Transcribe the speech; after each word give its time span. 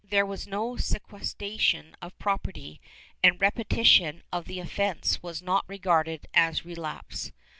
There 0.03 0.25
was 0.25 0.47
no 0.47 0.77
sequestration 0.77 1.95
of 2.01 2.17
property, 2.17 2.81
and 3.21 3.39
repetition 3.39 4.23
of 4.33 4.45
the 4.45 4.59
offence 4.59 5.21
was 5.21 5.43
not 5.43 5.63
regarded 5.67 6.25
as 6.33 6.65
relapse. 6.65 7.31